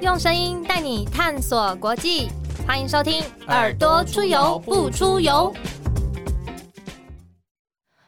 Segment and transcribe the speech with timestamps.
[0.00, 2.28] 用声音带你探索国际，
[2.64, 5.52] 欢迎收听《耳朵出游不出游》。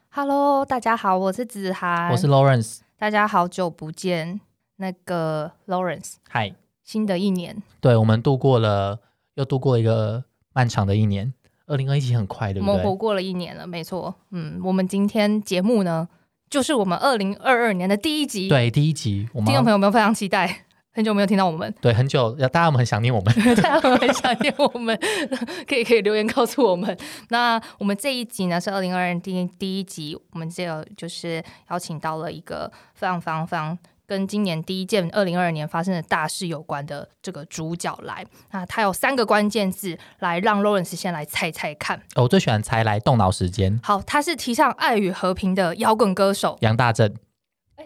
[0.08, 2.79] Hello，大家好，我是子涵，我是 Lawrence。
[2.96, 4.40] 大家好久不见，
[4.76, 9.00] 那个 Lawrence，嗨，新的一年，对我们度过了，
[9.34, 10.22] 又度过一个
[10.52, 11.34] 漫长的一年。
[11.66, 12.72] 二零二一很快，对不对？
[12.72, 14.14] 我们活过了一年了，没错。
[14.30, 16.09] 嗯，我们今天节目呢，
[16.48, 18.48] 就是我们二零二二年的第一集。
[18.48, 20.66] 对，第一集，听众朋友们非常期待，
[21.00, 21.74] 很久没有听到我们。
[21.80, 24.95] 对，很久，大家们很想念我们， 大家很想念我们，
[25.66, 26.95] 可以可以留言告诉我们。
[27.30, 33.78] 那我们这一集呢是二零二二年第第一集，我们这个就是邀请到了一个非常非常非常。
[34.06, 42.02] 跟今年第一件二零二二年发生的大事有关的这个主角来，那他有三个关键字来让 Lawrence 先来猜猜看。
[42.16, 43.78] 我最喜欢猜来动脑时间。
[43.84, 47.14] 好，他是提倡爱与和平的摇滚歌手杨大正，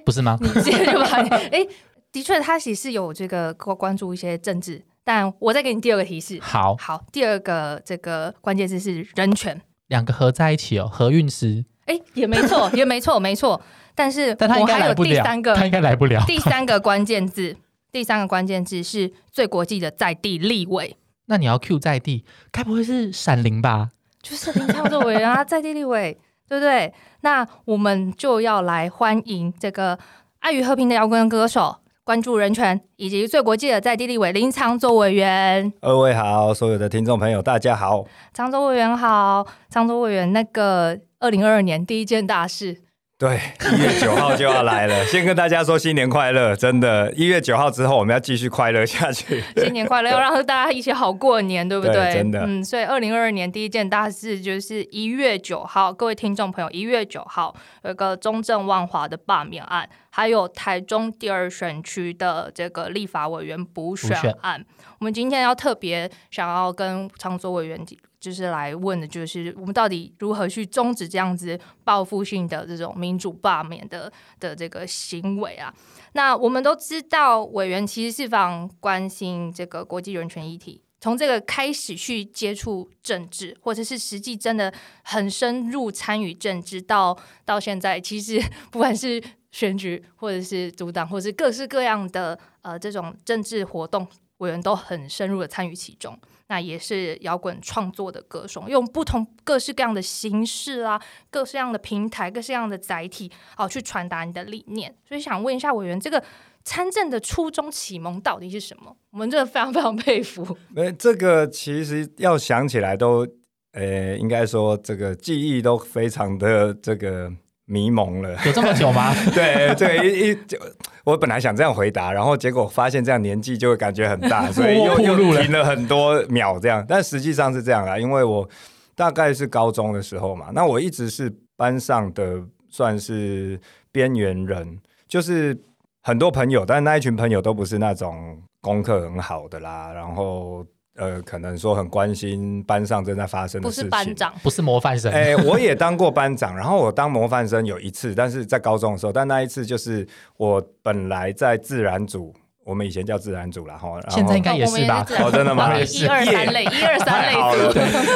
[0.06, 0.38] 不是吗？
[0.40, 1.08] 你接着吧。
[1.52, 1.66] 哎，
[2.14, 6.38] 的确，他其实有这个关注一些政治，但我再给你第二个提示。
[6.40, 11.64] 好，好，第二个这个关键字是人权，两个合在一起哦，合运师。
[11.86, 13.60] 哎，也没错，也没错，没错。
[13.96, 15.24] 但是，但他应该来不了。
[15.56, 16.22] 他应该来不了。
[16.24, 17.56] 第三个关键字，
[17.90, 20.96] 第三个关键字是最国际的在地立委。
[21.26, 23.90] 那你要 Q 在地，该不会是闪灵吧？
[24.22, 26.16] 就是林昌作委员啊，在地立委，
[26.48, 26.94] 对不对？
[27.22, 29.98] 那我们就要来欢迎这个
[30.38, 35.72] 爱与和平的摇滚歌手，关注人权，以及最国际的在地立委林昌洲委员。
[35.80, 38.04] 二位好，所有的听众朋友，大家好。
[38.34, 42.83] 昌洲委员好，昌洲委员，那个二零二二年第一件大事。
[43.24, 43.40] 对，
[43.72, 46.54] 一月九号就要来了， 先跟大家说新年快乐！
[46.54, 49.42] 真的，一月九号之后我们要继续快乐下去。
[49.56, 52.12] 新年快乐，要让大家一起好过年，对不对？
[52.12, 64.62] 真的，嗯，所以二零二二年第一件大事就是一月九号，各位听众朋友，一月九号有一个中正万华的罢免案，还有台中第二选区的这个立法委员补选案。
[64.98, 67.80] 我们今天要特别想要跟常州委员。
[68.24, 75.72] 就是来问的，就是我们到底如何去终止这样子报复性的这种民主罢免的的这个行为啊？
[76.14, 87.14] 那我们都知道，委员其实是非常关心这个国际人权议题，从这个开始去接触政治，或者是实际真的很深入参与政治，到
[87.44, 88.42] 到现在，其实
[88.72, 94.08] 不管是选举，或者是阻挡，或是各式各样的呃这种政治活动，
[94.44, 96.16] 委员都很深入的参与其中。
[96.48, 101.00] 那也是摇滚创作的歌手，用不同各式各样的形式啊，
[101.30, 104.94] 各式各样的平台，各式各样的载体，哦，去传达你的理念。
[105.08, 106.22] 所以想问一下委员，这个
[106.62, 108.94] 参政的初衷启蒙到底是什么？
[109.10, 110.56] 我们真的非常非常佩服。
[110.76, 113.26] 那，这个其实要想起来都，
[113.72, 117.32] 呃，应该说这个记忆都非常的这个。
[117.66, 119.14] 迷蒙了，有这么久吗？
[119.34, 120.58] 对，这个一一就
[121.04, 126.84] 我本来想这样回答，然后结果发现这样年纪就会感觉很大，所以又又停了很多秒这样。
[126.86, 128.48] 但实际上是这样啦，因为我
[128.94, 133.60] 大概是高中的时候嘛，那我一直是班上的算是
[133.90, 135.58] 边缘人，就是
[136.02, 140.64] 很多朋友，但那一群朋友都不是那种功课很好的啦，然后。
[140.96, 145.12] 呃，可能说很关心班上正在发生的事情，不是班长，不是模范生。
[145.12, 150.06] 哎，我也当过班长，然后我当模范生有一次，但是在高中的时候，但那一次就是
[150.36, 152.34] 我本来在自然组。
[152.66, 155.06] 我们以前叫自然组了哈，现在应该也是吧？
[155.20, 155.78] 哦，真的吗？
[155.78, 157.34] 一二三类， 一二三类
[157.68, 157.74] 组。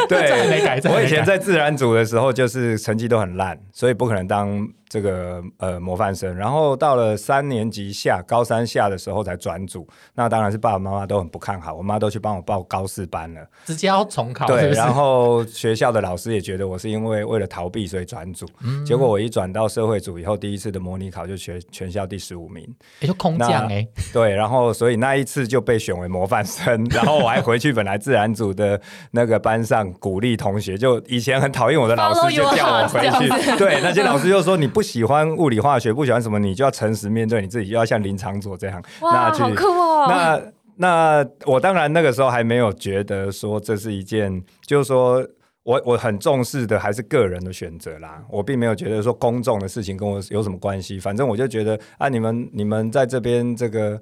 [0.08, 6.34] 对， 我以前在自然组的时候，就是成绩都很烂，所以不可能当这个呃模范生。
[6.34, 14.46] 然后到了三年级下，高三下的时候才转组，那当然是爸爸妈妈都很不看好，我妈都去帮我报高四班了，直接要重考。
[14.46, 18.46] 对，然后学校的老师也觉得我是因为为了逃避所以转组，
[18.86, 22.64] 结果我一转到社会组以后，第一次的模拟考就全全校第十五名，
[23.00, 23.86] 也就空降哎。
[24.12, 24.34] 对。
[24.38, 26.84] 然后，所以那一次就被选为模范生。
[26.90, 33.28] 然后我还回去本来自然组的那个班上鼓励同学，就以前很讨厌我的老师就叫我回去。
[33.58, 38.82] 对，那些老师就说你不喜欢物理化学，不喜欢什么，你就要诚实面对你自己，就要像林长佐这样。
[39.00, 40.06] 哇，好酷哦！
[40.08, 40.42] 那
[40.76, 45.26] 那我当然那个时候还没有觉得说这是一件，就是说。
[45.64, 54.00] 我我很重视的还是个人的选择啦，我并没有觉得说公众的事情跟我有什么关系，反正我就觉得啊，你们你们在这边这个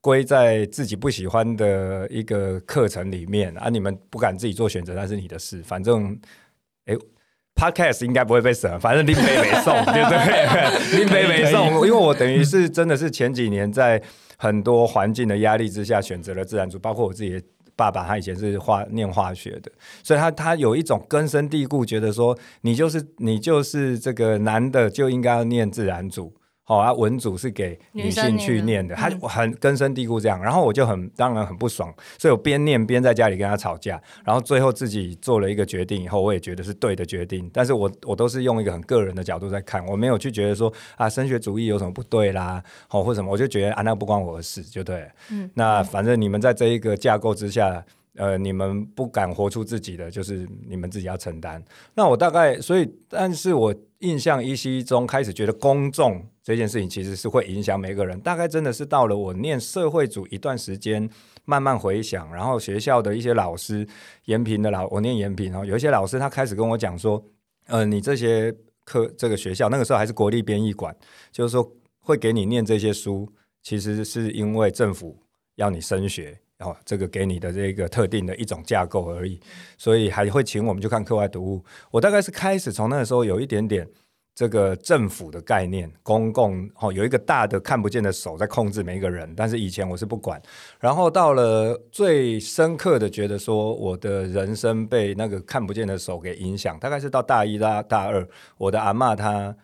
[0.00, 5.60] 归在自己不喜欢的一个课程里面啊，你们不敢自己做选择，那是你的事。
[5.64, 6.16] 反正
[6.84, 6.94] 哎
[7.54, 10.98] ，Podcast 应该不会被审，反正林北没送， 对不对？
[10.98, 14.02] 林北没送，因为我等于是真的是前几年在
[14.36, 17.42] 很多环境的压力之下选择了自然组，包括我自己。
[17.74, 19.72] 爸爸他以前是化念化学的，
[20.04, 26.32] 所以他他有一种根深蒂固，觉得说你就是你就是这个男的就应该要念自然组，
[26.72, 47.84] 哦啊，文组是给女性去念的，他很根深蒂固这样，然后我就很当然很不爽，所以我边念边在家里跟他吵架，然后最后自己做了一个决定，以后我也觉得是对的决定，但是我我都是用一个很个人的角度在看，我没有去觉得说啊升学主义有什么不对啦，哦或什么，我就觉得啊那不关我的事，就对，嗯，那反正你们在这一个架构之下。
[48.16, 51.62] 呃，你们不敢活出自己的，就是你们自己要承担。
[51.94, 58.20] 那我大概，所以，但是我印象依稀中开始觉得公众这件事情其实是会影响每个人。
[58.20, 61.08] 大概真的是到了我念社会组一段时间，
[61.46, 63.88] 慢慢回想，然后学校的一些老师，
[64.26, 67.24] 延平的老，我念延平哦，有一些老师他开始跟我讲说，
[67.68, 68.54] 呃，你这些
[68.84, 70.94] 课，这个学校那个时候还是国立编译馆，
[71.30, 71.66] 就是说
[72.00, 73.26] 会给你念这些书，
[73.62, 75.18] 其实是因为政府
[75.54, 76.41] 要你升学。
[76.62, 79.40] 哦，这个给你的这个特定的一种架构而已，
[79.76, 81.64] 所以还会请我们去看课外读物。
[81.90, 83.86] 我大概是开始从那个时候有一点点
[84.34, 90.40] 这个政府的概念，公共哦有一个大的看不见的手在控制每一个人，但是以前我是不管。
[90.80, 98.26] 然后到了最深刻的觉得说，我的人生被那个看不见的手给影响，大概是到大一、大大二，
[98.56, 99.54] 我的阿妈她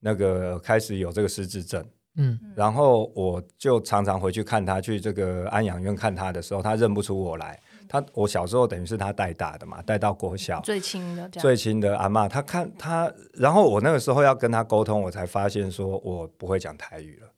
[0.00, 1.84] 那个开始有这个失智症。
[2.16, 7.60] 嗯，然后我就常常回去看他，去这个安养院看他的时候，他认不出我来。
[7.88, 17.28] 他我小时候等于是他带大的嘛，带到国小最亲的最亲的阿妈，他看他，然后我那个时候要跟他沟通，我才发现说我不会讲台语了。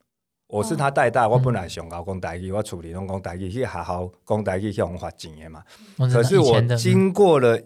[0.46, 5.62] 我是他带大，我本来想搞讲台语，我处理拢讲台语去好好讲台语去红发钱的嘛。
[5.96, 7.60] 可是我经过了。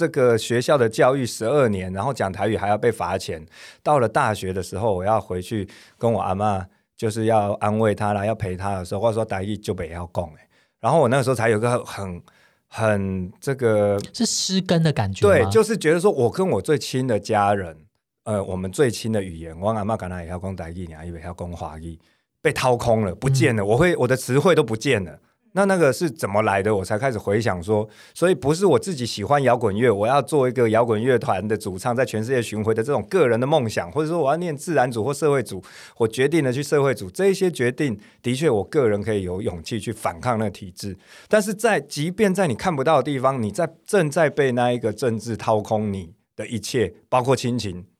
[0.00, 3.44] 这个学校的教育十二年，然后讲台语还要被罚钱。
[3.82, 5.68] 到了大学的时候，我要回去
[5.98, 6.66] 跟我阿妈，
[6.96, 10.48] 就是要安慰她啦，要陪她的时候，或者说台语就不要供哎。
[10.80, 12.22] 然后我那个时候才有个很
[12.66, 17.76] 很这个是失根的感觉，对，就是觉得说我跟我最亲的家人，
[18.24, 21.98] 呃，我们最亲的语言，我阿妈刚才也要讲台语，你还以为要讲华语，
[22.40, 25.18] 被掏空了，不见了，我会我的词汇都不见了。
[25.52, 26.74] 那那个是怎么来的？
[26.74, 35.60] 我才开始回想说，所以不是我自己喜欢摇滚乐，我要做一个摇滚乐团的主唱，在全世界巡回的这种个人的梦想，或者说我要念自然组或社会组，
[35.96, 37.10] 我决定了去社会组。
[37.10, 40.96] 这一些决定的确，我个人可以有勇气去反抗那个体制。
[41.28, 47.84] 但是在即便在你看不到的地方，你在正在被那一个政治掏空你的一切，包括亲情。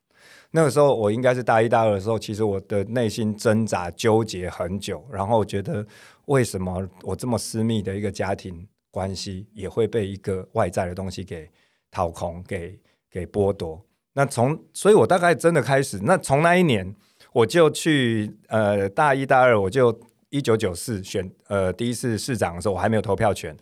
[0.53, 5.85] 那个时候我应该是大一、大二的时候，其实我的内心挣扎纠结很久，然后觉得。
[6.31, 11.51] 为什么我这么私密的一个家庭关系也会被一个外在的东西给
[11.91, 12.79] 掏空、给
[13.11, 13.85] 给剥夺？
[14.13, 16.95] 那从，所以我大概真的开始，那从那一年
[17.33, 19.99] 我就去呃大一、大二，我就
[20.29, 23.57] 一九九四选呃第一次市长的时候，我还没有投票权。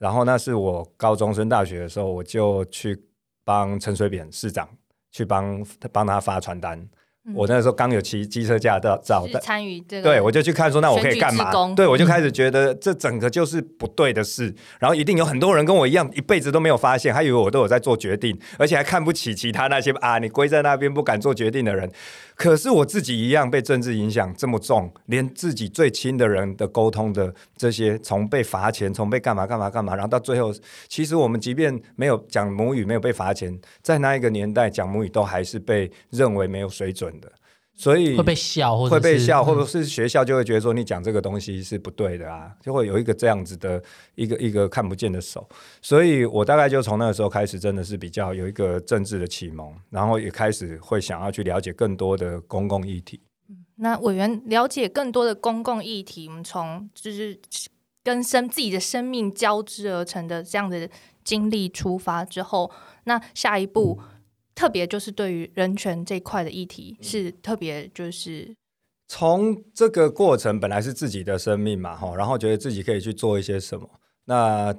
[0.00, 3.00] 然后那是我高中升大学的时候，我就去
[3.44, 4.68] 帮陈水扁市长
[5.12, 6.88] 去帮帮他发传单。
[7.34, 11.52] 我那时候刚有骑机车驾照，照参与这个，对我就去看说，那我可以干嘛？
[11.76, 21.88] 对我就开始觉得这整个就是不对的事，然后一定有很多人跟我一样，一辈子都没有发现，还以为我都有在做决定，而且还看不起其他那些啊，你归在那边不敢做决定的人。
[22.34, 30.52] 可是我自己一样被政治影响这么重，连自己最亲的人的沟通的这些，从被罚钱，从被干嘛干嘛干嘛，然后到最后，
[30.88, 37.30] 其实我们即便没有讲母语，没有被罚钱，在那一个年代讲母语都还是被认为没有水准的。
[37.74, 43.82] 所以会被笑，或者会被笑，或者是学校就会觉得说你讲这个东西是不对的啊，就会有一个这样子的
[44.14, 45.48] 一个一个看不见的手。
[45.80, 53.20] 所以我大概就从那个时候开始，真的是比较有一个政治的启蒙，然后也开始会想要去了解更多的公共议题。
[53.76, 57.40] 那委员了解更多的公共议题，我们从就是
[58.04, 60.88] 跟生自己的生命交织而成的这样的
[61.24, 62.70] 经历出发之后，
[63.04, 63.98] 那下一步。
[64.62, 68.48] 特别就是对于人权这一块的议题是特别就是
[69.08, 73.90] 从这个过程本来是自己的生命嘛哈，然后觉得自己可以去做一些什么。
[74.24, 74.72] 那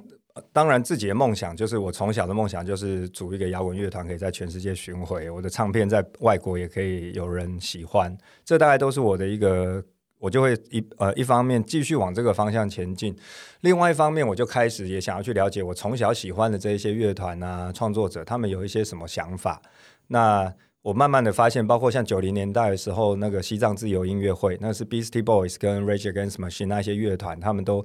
[0.54, 8.16] 当然自己的梦想就是我从小的梦想就是组一个摇滚乐团，可以在全世界巡回，我的唱片在外国也可以有人喜欢。
[8.42, 9.84] 这大概都是我的一个。
[10.24, 13.14] 我就会一呃一方面继续往这个方向前进，
[13.60, 19.60] 另外一方面我就开始也想要去了解我从小喜欢的这一些乐团啊创作者，他们有一些什么想法。
[20.06, 20.50] 那
[20.80, 27.84] 我慢慢的发现，包括像九零年代的时候那个西藏自由音乐会，那是 Beastie Boys 跟 Rage Against Machine 那些乐团，他们都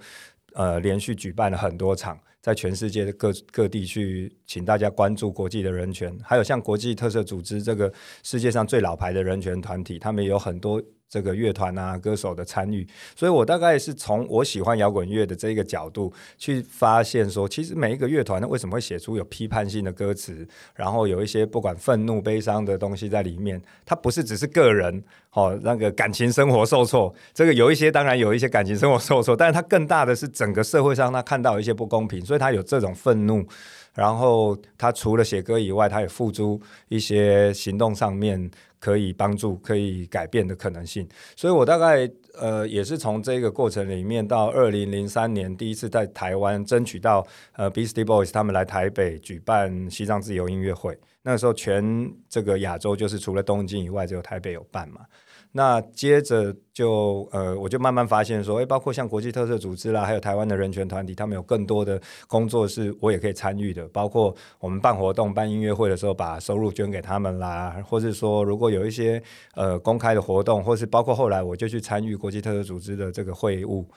[0.53, 7.91] 呃连续举办了很多场，在全世界的各各地去请大家关注国际的人权，还有像国际特色组织这个
[8.23, 10.81] 世界上最老牌的人权团体，他们也有很多。
[11.09, 33.45] 这个乐团啊，歌手的参与，所以我大概是从我喜欢摇滚乐的这个角度去发现，说其实每一个乐团呢，为什么会写出有批判性的歌词，然后有一些不管愤怒、悲伤的东西在里面，它不是只是个人哦，那个感情生活受挫，这个有一些当然有一些感情生活受挫，但是他更大的是整个社会上他看到一些不公平，所以他有这种愤怒。
[33.93, 41.07] 然后他除了写歌以外，他也付诸一些行动上面可以帮助、可以改变的可能性。
[41.35, 50.97] 所以我大概呃也是从这个过程里面，到二零零三年第一次在台湾争取到呃 Beastie Boys 他们来台北举办西藏自由音乐会。
[51.21, 55.01] 那时候全这个亚洲就是除了东京以外，只有台北有办嘛。
[55.51, 63.87] 那接着就呃，我就慢慢发现说，诶，包括像国际特色组织啦，还有台湾的人权团体，他们有更多的工作是我也可以参与的。
[63.87, 69.21] 包括我们办活动、办音乐会的时候，把收入捐给他们啦，或是说如果有一些
[69.55, 73.89] 呃公开的活动，或是包括后来我就去参与国际特色组织的这个会务，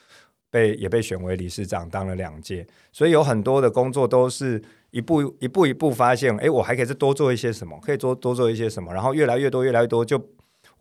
[0.50, 2.66] 被也被选为理事长，当了两届。
[2.92, 10.18] 所以有很多的工作都是一步一步一步发现，诶，我还可以再多做一些什么，可以多多做一些什么，然后越来越多，越来越多就。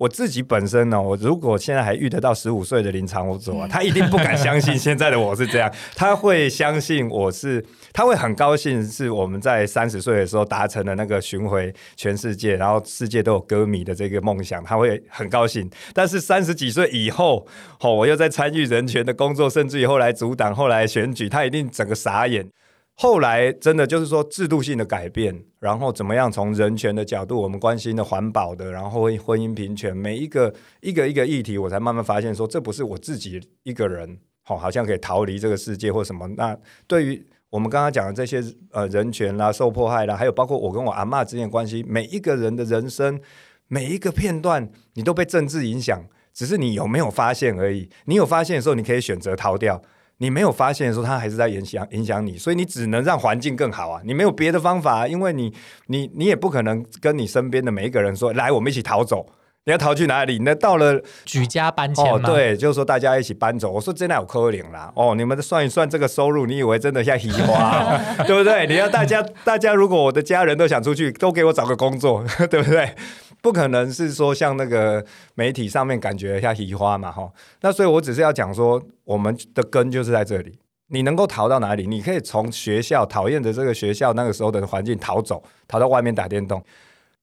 [0.02, 15.70] 我自己本身呢，我如果现在还遇得到十五岁的林长武佐啊，他一定不敢相信 现在的我是这样，他会相信我是，他会很高兴是我们在三十岁的时候达成了那个巡回全世界，然后世界都有歌迷的这个梦想，他会很高兴。
[15.94, 17.46] 但是三十几岁以后，
[17.82, 22.50] 哦，我又在参与人权的工作，甚至于后来阻挡，后来选举，他一定整个傻眼。
[22.96, 36.28] 后来真的就是说制度性的改变，然后怎么样从人权的角度，我们关心的环保的，然后婚姻平权，每一个一个一个议题，我才慢慢发现说，这不是我自己一个人，好，好像可以逃离这个世界或什么。
[36.38, 36.56] 那
[36.86, 43.20] 对于我们刚刚讲的这些呃人权啦、受迫害啦，还有包括我跟我阿妈之间的关系，每一个人的人生
[43.68, 47.90] 每一个片段，你都被政治影响，只是你有没有发现而已。
[48.06, 49.82] 你有发现的时候，你可以选择逃掉。
[50.22, 54.00] 你没有发现的时候，它还是在影响影响你，所以你只能让环境更好啊！
[54.06, 55.52] 你没有别的方法，因为你
[55.88, 59.26] 你你也不可能跟你身边的每一个人说，来，我们一起逃走。
[59.64, 60.40] 你要逃去哪里？
[60.44, 63.72] 那到了举家搬迁哦，对，就是说大家一起搬走。
[63.72, 68.68] 我说真的有可怜啦哦，你们算一算这个收入，你以为真的像喜花， 对不对？
[68.68, 72.94] 你要大家大家，如果我的家人都想出去，都给我找个工作， 对不对？
[73.42, 77.32] 不可能是说像那个媒体上面感觉像移花嘛哈，
[77.62, 80.60] 那所以我只是要讲说，我们的根就是在这里。
[80.88, 81.88] 你能够逃到哪里？
[81.88, 86.64] 你可以从学校讨厌的这个学校那个时候的环境逃走，逃到外面打电动。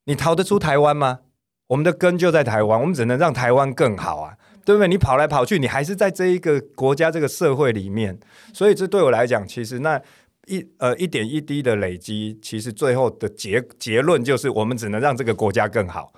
[0.04, 1.20] 你逃得出台湾吗？
[1.68, 4.34] 我们的根就在台湾，我们只能让台湾更好啊，
[4.64, 4.88] 对不对？
[4.88, 8.18] 你跑来跑去，你还是在这一个国家这个社会里面。
[8.52, 10.02] 所以这对我来讲，其实那。
[10.48, 16.12] 一呃一点一滴的累积，其实最后的结结论就是，我们只能让这个国家更好。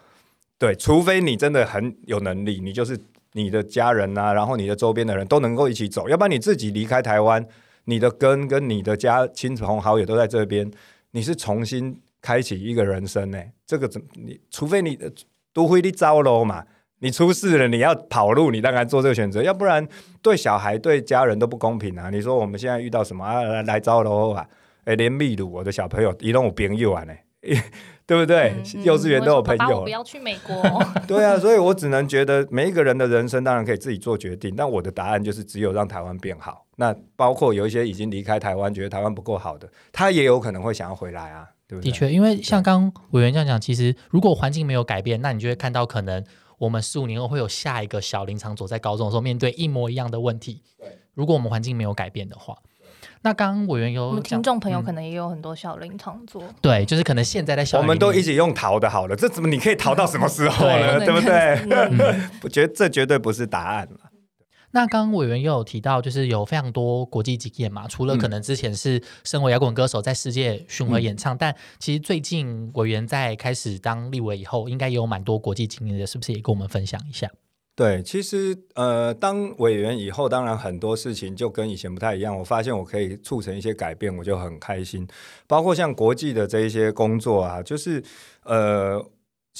[0.58, 2.98] 对，除非你真的很有能力，你就是
[3.32, 7.44] 你的家人啊，然后你的周边的人都能够一起走，要不然你自己离开台湾，
[7.84, 10.70] 你的根跟你的家亲朋好友都在这边，
[11.12, 13.42] 你是重新开启一个人生呢？
[13.66, 14.40] 这个怎你？
[14.50, 14.98] 除非你
[15.52, 16.64] 都会的糟喽嘛。
[17.00, 19.86] 你出事了，你要跑路，你当然做这个选择，要不然
[20.22, 22.10] 对小孩、对家人都不公平啊！
[22.10, 23.42] 你说我们现在遇到什么啊？
[23.42, 24.46] 来来招喽啊！
[24.84, 27.14] 哎，连秘鲁我的小朋友一动我朋友啊呢，
[28.06, 28.54] 对不对？
[28.82, 29.82] 幼稚园都有朋友。
[29.82, 30.54] 不要去美国。
[31.08, 36.66] 对啊，所以我只能觉得每一个人的人生当然可以自己做决定，但我的答案就是只有让台湾变好。
[36.76, 41.90] 那包括有一些已经离开台湾，觉得台湾不够好的，他也有可能会想要回来啊，对不对？
[41.90, 46.22] 的确，因为像刚委员这样讲，其实如果环境没有改变，那你就会看到可能。
[46.60, 50.62] 我们十五年后会有下一个小林长佐在高中的时候面对一模一样的问题。
[50.78, 52.54] 对，如果我们环境没有改变的话，
[53.22, 56.42] 那刚刚委员有，我们听众朋友可能也有很多小林长佐。
[56.60, 60.98] 对，就是可能现在的小，我们都一起用逃的好了，这怎么你可以逃到什么时候呢？
[61.00, 62.20] 对不对？
[62.44, 64.09] 我觉得这绝对不是答案了。
[64.72, 77.28] 那刚刚委员又有提到，就是有非常多国际经验嘛，除了可能之前是身为摇滚歌手在世界巡回演唱，但其实最近委员在开始当立委以后，应该也有蛮多国际经验的，是不是也跟我们分享一下？
[77.74, 82.38] 对，其实呃，当委员以后，当然很多事情就跟以前不太一样。
[82.38, 85.08] 我发现我可以促成一些改变，我就很开心。
[85.46, 88.02] 包括像国际的这一些工作啊，就是
[88.44, 89.04] 呃。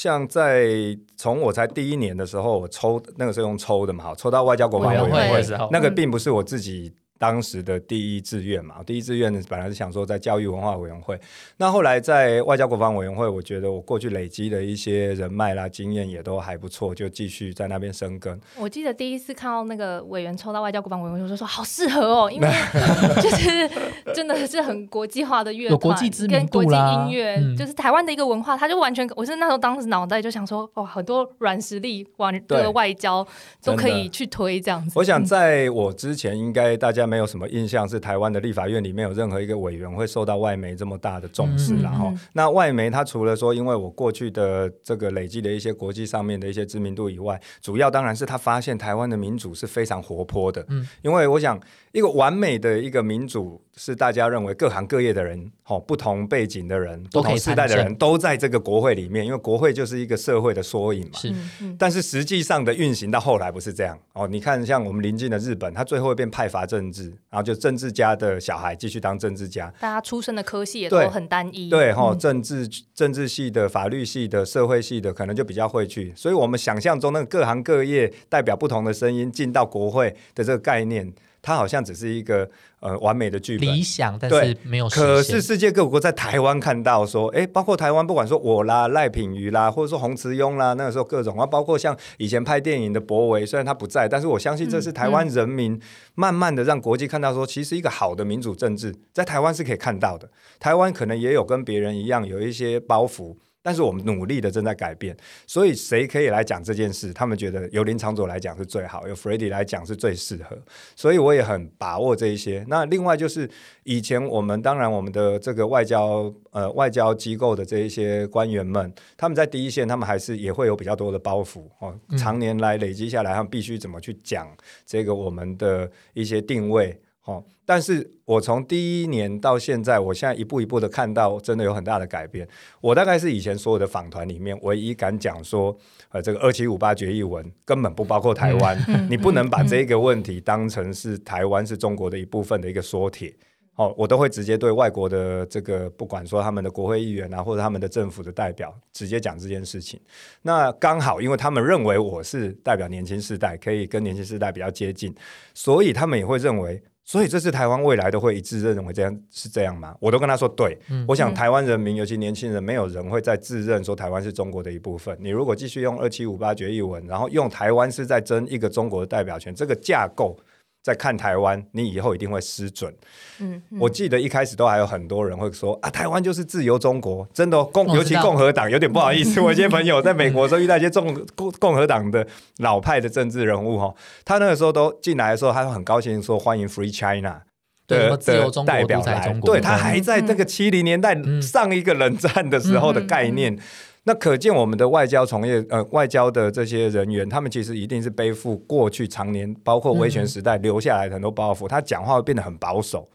[0.03, 6.91] 像在从我才第一年的时候，我抽那个时候用抽的嘛，抽到外交国防委员会，那个并不是我自己。
[7.21, 11.21] 当时的第一志愿嘛，第一志愿本来是想说在教育文化委员会，
[11.59, 18.41] 那后来在外交国防委员会，我觉得我过去累积的一些人脉啦、经验也都还不错，就继续在那边生根。
[18.57, 22.49] 我记得第一次看到那个委员抽到外交国防委员会，我就说好适合哦，因为
[23.21, 23.71] 就是
[24.15, 33.27] 真的是很国际化的乐团，国际知名度国际音乐就是台湾的一个文化，他就完全，我是那时候当时脑袋就想说，哇，很多软实力往这个外交
[33.63, 34.99] 都可以去推这样子。
[34.99, 37.10] 我想在我之前，应该大家。
[37.11, 42.21] 没有什么印象是台湾的立法院里面有任何一个委员会受到外媒这么大的重视然后、嗯嗯。
[42.35, 50.65] 那外媒它除了说因为我过去的这个累积的一些国际上面的一些知名度以外，主要当然是他发现台湾的民主是非常活泼的。
[50.69, 51.61] 嗯，因为我想
[51.93, 61.19] 一个完美的一个民主是大家认为各行各业的人，哦，不同背景的人、不同时代的人都在这个国会里面，因为国会就是一个社会的缩影嘛。
[61.19, 61.35] 是。
[61.77, 63.99] 但是实际上的运行到后来不是这样。
[64.13, 64.29] 哦。
[64.29, 72.19] 你看，像我们邻近的日本，它最后会变派阀政治，然后就政治家的小孩继续当政治家，大家出身的科系也都很单一，对哈、嗯。
[72.19, 76.13] 政治政治系的、法律系的、社会系的，可能就比较会去。
[76.15, 82.49] 所以我们想象中那个各行各业代表不同的声音进到国会的这个概念，它好像只是一个
[82.81, 83.69] 呃完美的剧本。
[83.69, 95.81] 理想，但对是没有可是世界各国在台湾看到说，哎，包括台湾，不管说我啦、赖品瑜啦，或者说洪慈庸啦，那个时候各种啊，包括像以前拍电影的博维，虽然他不在，但是我相信这是台湾人民
[96.15, 100.31] 慢慢的让国际看到说，其实一个好的民主政治在台湾是可以看到的。
[100.59, 103.37] 台湾可能也有跟别人一样有一些包袱。
[103.63, 107.13] 但是我们努力的正在改变，所以谁可以来讲这件事？
[107.13, 110.59] 他们觉得由林长佐来讲是最好，由 f r e d d y 来讲是最适合，
[110.97, 112.65] 所以我也很把握这一些。
[112.69, 113.49] 那另外就是
[113.85, 124.49] 以前我们当然我们的这个外交呃外交机构的这一些官员们，他们在第一线，他们还是也会有比较多的包袱哦，常年来累积下来，他们必须怎么去讲
[124.87, 126.99] 这个我们的一些定位。
[127.25, 132.45] 哦，但是我从第一年到现在，我现在一步一步的看到，真的有很大的改变。
[132.81, 143.33] 我大概是以前所有的访团里面唯一敢讲说，呃，这个二七五八决议文根本不包括台湾，嗯你不能把这个问题当成是台湾是中国的一部分的一个缩帖。
[143.77, 149.99] 哦，我都会直接对外国的这个，不管说他们的国会议员啊，或者他们的政府的代表，直接讲这件事情。
[150.43, 155.15] 那刚好，因为他们认为我是代表年轻世代，可以跟年轻世代比较接近，
[155.55, 159.95] 所以他们也会认为，所以这是台湾未来都会一致认为这样是这样吗？
[160.01, 160.79] 我都跟他说对。
[161.09, 165.17] 我想嗯台湾人民，尤其年轻人，没有人会再自认说台湾是中国的一部分。
[165.21, 170.39] 你如果继续用二七五八决议文，然后用台湾是在争一个中国的代表权，这个架构。
[170.83, 172.95] 在看台湾，你以后一定会失准。
[173.39, 173.79] 嗯，嗯。
[173.81, 182.27] 我记得一开始都还有很多人会说啊，台湾就是自由中国，真的哦、共尤其共和党有点不好意思， 我一些朋友在美国的时候遇到一些共共共和党的
[182.59, 187.43] 老派的政治人物哈，他那个时候都进来的时候，他会很高兴说欢迎 Free China。
[187.89, 191.43] 的对自由中国的代表来，对他嗯还在那个七零年代嗯。
[191.43, 193.59] 上一个冷战的时候的概念，
[194.05, 203.09] 那可见我们的外交从业呃外交的这些人员，他们其实一定是背负过去常年包括威权时代留下来的很多包袱，他讲话会变得很保守。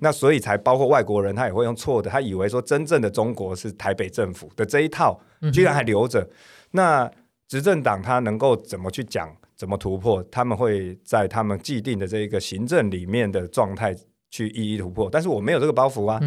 [0.00, 5.20] 那所以才包括外国人，他也会用错的，他以为说真正的中国是台北政府的这一套，
[5.52, 6.28] 居然还留着。
[6.70, 7.10] 那
[7.48, 10.22] 执政党他能够怎么去讲，怎么突破？
[10.30, 13.92] 他们会在他们既定的这一个行政里面的状态
[14.30, 15.08] 去一一突破。
[15.10, 16.20] 但是我没有这个包袱啊，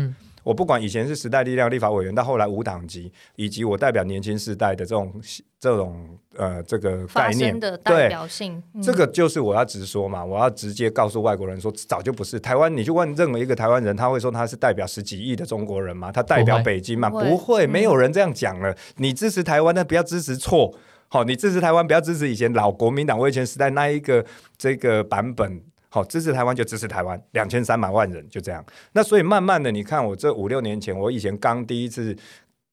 [0.43, 5.13] 我不管以前是时代力量立法委员，到后来无党籍，以及我代表年轻世代的这种
[5.59, 8.07] 这种呃这个概念的代对。
[8.09, 12.75] 表性，嗯这个就是我要直说嘛，我要直接告诉外国人说，早就不是台湾。
[12.75, 16.11] 你去问任何一个台湾人，他会说他是代表十几亿的中国人吗？
[16.11, 17.09] 他代表北京吗？
[17.09, 18.75] 不会不会，嗯没有人这样讲了。
[18.97, 20.73] 你支持台湾，但不要支持错。
[21.07, 24.25] 好，你支持台湾，不要支持以前老国民党威权时代那一个
[24.57, 25.61] 这个版本。
[25.93, 28.65] 好，支持台湾就支持台湾，两千三百万人就这样。
[28.93, 32.15] 那所以慢慢的，你看我这五六年前，我以前刚第一次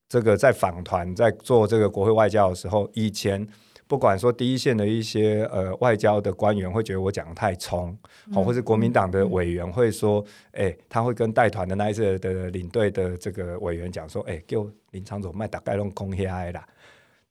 [0.09, 3.45] 这个在访团在做这个国会外交的时候，以前
[3.89, 7.99] 不管说第一线的一些呃外交的官员会觉得我讲的太冲，
[8.33, 16.65] 好、或是国民党的委员会说，哎、他会跟带团的那一次的领队的这个委员讲说，哎、给我林长总卖大概弄空下来啦。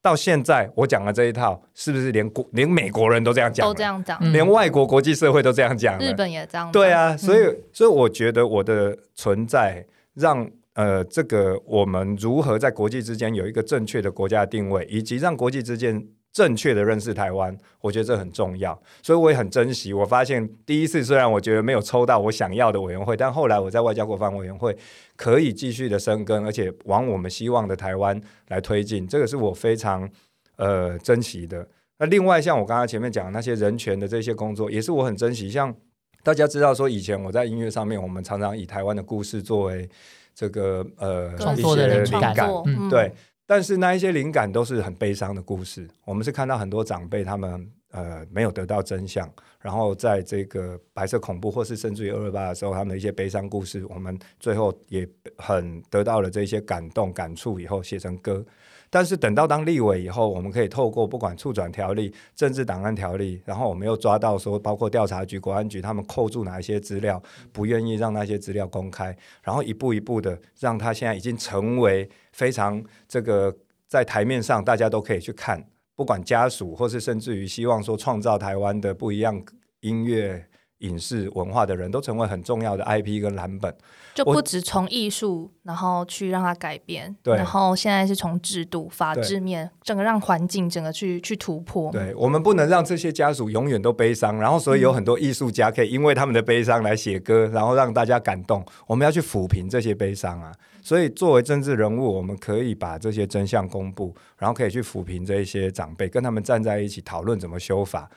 [0.00, 3.66] 到现在我讲的这一套，是不是连国连美国人都这样讲？
[3.66, 5.98] 都这样讲，嗯连外国国际社会都这样讲。
[5.98, 9.84] 日本也这样，对啊，所以、嗯所以我觉得我的存在
[10.14, 16.04] 让呃这个我们如何在国际之间有一个正确的国家定位，以及让国际之间
[16.38, 18.80] 正确的认识台湾，我觉得这很重要。
[19.02, 19.92] 所以我也很珍惜。
[19.92, 24.76] 我发现第一次虽然我觉得没有抽到我想要的委员会，但后来我在外交国防委员会
[25.16, 28.20] 可以继续的生根，而且往我们希望的台湾
[28.50, 30.08] 来推进，这个是我非常
[30.54, 31.66] 呃珍惜的。
[31.98, 35.50] 那另外，像我刚刚前面讲的那些人权的这些工作，也是我很珍惜。
[35.50, 35.74] 像
[36.22, 39.88] 大家知道说，以前我在音乐上面，我们常常以台湾的故事作为
[40.32, 43.12] 这个呃创一些作的灵感，对。
[43.48, 45.88] 但是那一些灵感都是很悲伤的故事。
[46.04, 49.26] 我们是看到很多长辈他们呃没有得到真相，
[49.58, 55.08] 然后在这个白色恐怖或是甚至于二二八的时候，他们的一些悲伤故事，我们最后也
[55.38, 58.44] 很得到了这些感动感触，以后写成歌。
[58.90, 72.08] 但是等到当立委以后，我们可以透过不管促转条例、政治档案条例，然后我们又抓到说，包括调查局、国安局他们扣住哪一些资料，不愿意让那些资料公开，然后一步一步的让他现在已经成为
[72.38, 73.52] 非常这个
[73.88, 79.44] 在台面上大家都可以去看，不管家属或是甚至于希望说创造台湾的不一样
[79.80, 80.48] 音乐。
[80.78, 83.74] 影视文化的人都成为很重要的 IP 跟蓝本，
[84.14, 91.90] 就不止从艺术，然后去让它改变，对，然后现在是从制度、法制面，整个让环境整个去去突破。
[91.90, 98.64] 对，我们不能让这些家属永远都悲伤，然后所以有很多艺术家可以因为他们的悲伤来写歌，然后让大家感动。
[98.86, 100.52] 我们要去抚平这些悲伤啊！
[100.80, 108.08] 所以作为政治人物，我们可以把这些真相公布，然后可以去抚平这一些长辈，跟他们站在一起讨论怎么修法。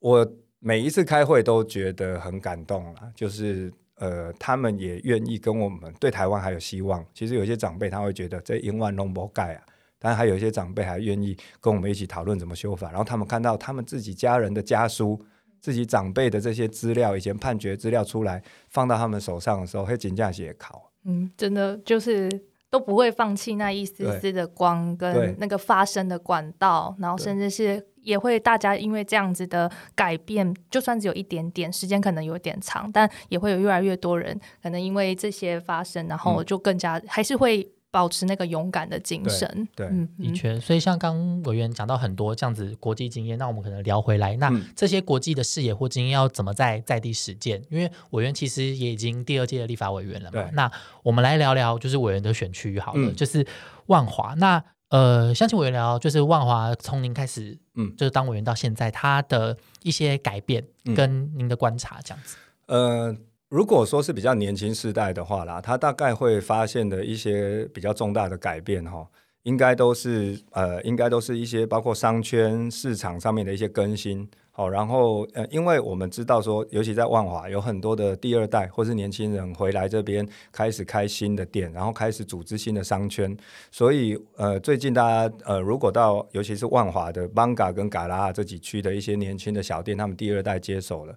[0.00, 0.28] 我。
[0.62, 7.04] 每一次开会都觉得很感动啦，就是呃，他们也愿意跟我们对台湾还有希望。
[7.14, 9.62] 其实有些长辈他会觉得这英万龙不盖啊，
[9.98, 12.88] 但还有一些长辈还愿意跟我们一起讨论怎么修法。
[12.90, 15.18] 然后他们看到他们自己家人的家书、
[15.60, 20.90] 自己长辈的这些资料，以前判决资料出来放到他们手上的时候，会紧张写考。
[21.04, 22.30] 嗯，真的就是
[22.68, 27.86] 都不会放弃那一丝丝的光跟那个发声的管道，然后甚至是。
[28.02, 39.68] 也会大家因为这样子的改变，就算只有一点点时间，可能有点长，但也会有越来越多人可能因为这些发生，然后就更加还是会保持那个勇敢的精神。
[39.74, 40.58] 对，嗯的确。
[40.60, 47.62] 所以像刚委员讲到很多这样子国际经验，那我们可能聊回来，那这些国际的视野或经验要怎么在在地实践？
[47.68, 50.48] 因为委员其实也已经第二届的立法委员了嘛。
[50.52, 50.70] 那
[51.02, 53.46] 我们来聊聊，就是委员的选区好了，就是
[53.86, 54.62] 万华那。
[54.90, 62.36] 呃，相信我也聊，就是万华从您开始，嗯，就是当委员到现在，他的一些改变跟您的观察这样子。
[62.66, 63.16] 呃，
[63.48, 69.08] 如果说是比较年轻世代的话啦，他大概会发现的一些比较重大的改变哈，
[69.44, 74.28] 应该都是呃，应该都是一些包括商圈市场上面的一些更新。
[74.52, 83.34] 好，然后呃，因为我们知道说，尤其在万华有很多的第二代或是年轻人回来这边开始开新的店，然后开始组织新的商圈，
[83.70, 91.16] 所以呃，最近大家呃，如果到尤其是万华的 Banga 跟嘎拉这几区的一些年轻的小店，他们第二代接手了。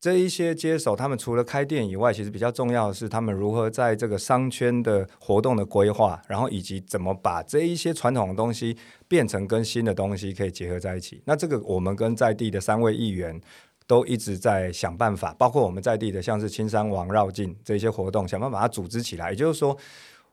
[0.00, 8.74] 这一些接手，他们除了开店以外，其实比较重要的是他们如何在这个商圈的活动的规划，然后以及怎么把这一些传统的东西
[9.06, 11.20] 变成跟新的东西可以结合在一起。
[11.26, 13.38] 那这个我们跟在地的三位议员
[13.86, 19.32] 都一直在想办法，包括我们在地的像是青山王绕境这些活动，想办法把它组织起来。
[19.32, 19.76] 也就是说，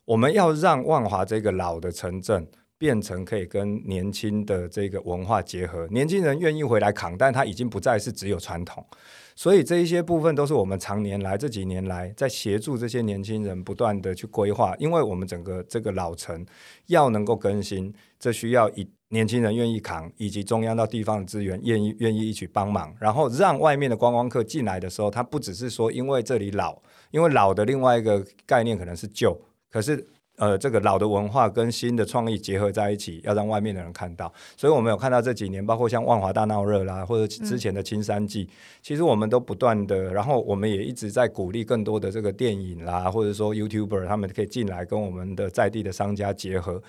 [0.06, 8.86] 我们要让万华这个老的城镇变成可以跟年轻的这个文化结合，年轻人愿意回来扛，但他已经不再是只有传统。
[9.38, 16.44] 所以这一些部分都是我们常年来这几年来在协助这些年轻人不断的去规划，因为我们整个这个老城
[16.88, 30.08] 要能够更新，这需要以年轻人愿意扛，以及中央到地方的资源愿意愿意一起帮忙，然后让外面的观光客进来的时候，他不只是说因为这里老，因为老的另外一个概念可能是旧，可是。
[30.38, 34.32] 呃，这个老的文化跟新的创意结合在一起，要让外面的人看到。
[34.56, 38.48] 所以我们有看到这几年，包括像万华大闹热啦，或者之前的青山记，
[38.84, 46.80] 其实我们都不断的，然后我们也一直在鼓励更多的这个电影啦，或者说 YouTuber 他们可以进来跟我们的在地的商家结合。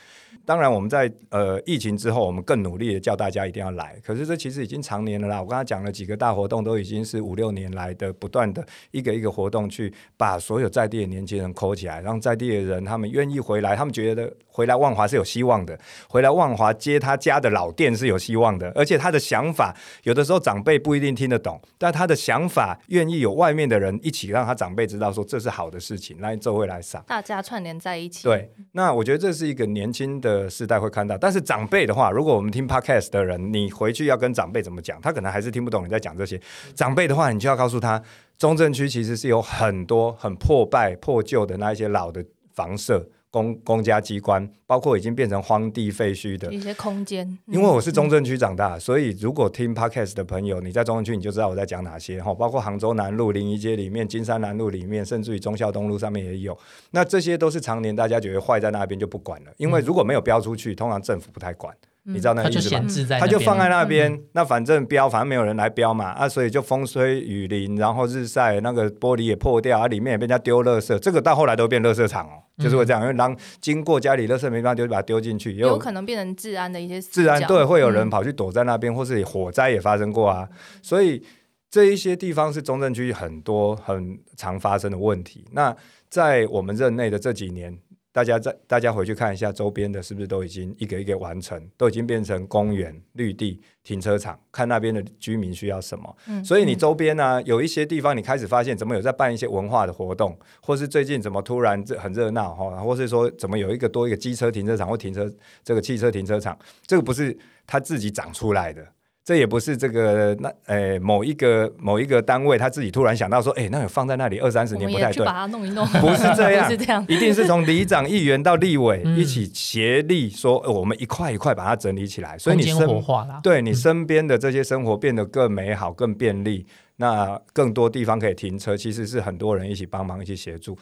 [0.45, 3.99] 当然，我们在呃疫情之后，我们更努力的叫大家一定要来。
[4.05, 5.41] 可是这其实已经常年了啦。
[5.41, 13.38] 我刚才讲了几个大活动，都已经是五六年来的不断的一个一个活动，去把所有在地的年轻人扣起来，让在地的人他们愿意。
[13.41, 15.79] 回来，他们觉得回来万华是有希望的。
[16.09, 28.25] 回来万华接他家的老店是有希望的，而且他的想法有的时候长辈不一定听得懂，但他的想法愿意有外面的人一起让他长辈知道说这是好的事情，来周会来上，大家串联在一起。
[28.25, 36.41] 对，那我觉得这是一个年轻的世代会看到，但是长辈的话，如果我们听 podcast 的人，你回去要跟长辈怎么讲，他可能还是听不懂你在讲这些。
[36.75, 38.03] 长辈的话，你就要告诉他，
[38.39, 42.25] 中正区其实是有很多很破败破旧的那一些老的
[42.55, 43.09] 房舍。
[43.39, 47.39] 公公家机关，包括已经变成荒地废墟的一些空间。
[47.47, 52.35] 因为我是中正区长大，所以如果听 podcast 的朋友，你在中正区，你就知道我在讲哪些哈。
[52.35, 56.59] 包括杭州南路、临沂街里面、金山南路里面，甚至于忠孝东路上面也有。
[56.91, 61.73] 那这些都是常年大家觉得坏在那边就不管了，因为如果没有标出去，通常政府不太管。
[62.09, 63.19] 你知道那意思吗？
[63.21, 72.43] 他就放在那边，那反正标，反正没有人来标嘛啊，所以就风吹雨淋，然后日晒，那个玻璃也破掉啊，里面也被人家丢垃圾，这个到后来都变垃圾场哦。
[72.59, 80.49] 就是会这样，因为狼经过家里垃圾没办法丢，就把它丢进去，也有可能变成治安的一些死角自然对，会有人嗯跑去躲在那边，或是火灾也发生过啊。
[80.83, 81.23] 所以
[81.71, 85.45] 这一些地方是中正区很多很常发生的问题。
[85.53, 85.73] 那
[86.09, 87.79] 在我们任内的这几年，
[88.19, 96.17] 大家在大家回去看一下周边的，是不是都已经一个一个完成，都已经变成公园、绿地、停车场，看那边的居民需要什么。
[96.27, 108.85] 嗯所以你周边呢、有一些地方，你开始发现怎么有在办一些文化的活动，或是最近怎么突然这很热闹哈，或是说怎么有一个多一个机车停车场或停车这个汽车停车场，这个不是它自己长出来的。
[109.29, 115.05] 这也不是这个那诶某一个某一个单位他自己突然想到说，哎，那有放在那里二三十年不太对。
[115.05, 119.19] 们也去把，它弄一弄， 不是这样 不是这样，一定是从里长、议员到立委嗯。
[119.19, 123.39] 一起协力说，呃我们一块一块把它整理起来，所以空间你生活化啦。
[123.43, 126.65] 对你身边的这些生活变得更美好、更便利，
[126.97, 130.75] 那更多地方可以停车，其实是很多人一起帮忙、一起协助。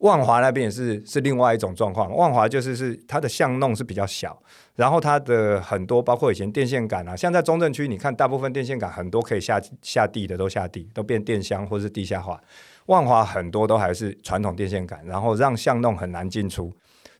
[0.00, 4.38] 万华那边也是是另外一种状况，万华就是是它的巷弄是比较小，
[4.76, 12.40] 然后它的很多包括以前电线杆啊，像在中正区，你看大部分电线杆很多可以下下地的都下地，都变电箱或是地下化。
[12.86, 16.72] 万华很多都还是传统电线杆，然后让巷弄很难进出。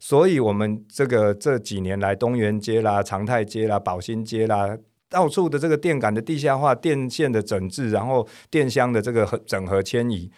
[0.03, 4.75] 所以，我们这个这几年来，东园街啦、长泰街啦、宝兴街啦，
[5.11, 10.31] 到处的这个电杆的地下化、电线的整治，然后电箱的这个整合迁移，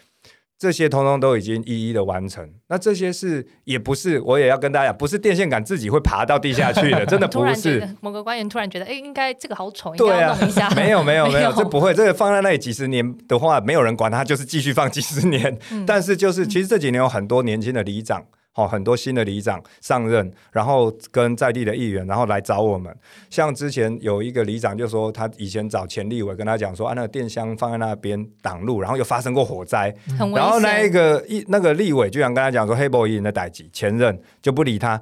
[0.62, 2.48] 这些通通都已经一一的完成。
[2.68, 7.84] 那这些是也不是，我也要跟大家讲，不是电线杆自己会爬到地下去的， 真的不是。
[8.00, 15.58] 某个官员突然觉得，哎，应该这个好丑，应该对啊要弄一下。，没有没有 没有，这不会，这个放在那里几十年的话，没有人管它，就是继续放几十年。
[15.72, 22.96] 嗯但是就是，其实这几年有很多年轻的里长，哦，很多新的里长上任，然后跟在地的议员，然后来找我们。
[23.28, 29.92] 像之前有一个里长就说，他以前找前立委跟他讲说，啊，那个电箱放在那边挡路，然后又发生过火灾，
[30.32, 30.92] 然后那一。
[30.92, 35.00] 个一那个立委居然跟他讲说，黑博议员的代级，前任就不理他，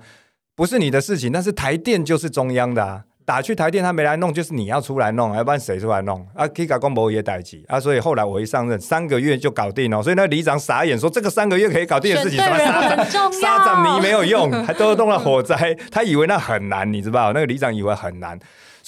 [0.55, 3.05] 不是你的事情，但是台电就是中央的啊。
[3.31, 6.49] 打去台电，他没来弄，就是你要出来弄，要不然谁出来弄啊？
[6.49, 10.03] 可以搞公博也代级啊，所以后来我一上任，三个月就搞定了。
[10.03, 14.01] 所以那里长傻眼说，这个三个月可以搞定的事情，什么沙很重沙掌泥要。
[14.01, 17.33] 没有用，还都弄了火灾，他以为那很难，你知道？
[17.33, 18.37] 那个里长以为很难。